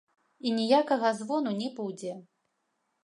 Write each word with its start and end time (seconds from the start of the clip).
І 0.47 0.53
ніякага 0.59 1.11
звону 1.19 1.51
не 1.61 1.69
будзе. 1.81 2.19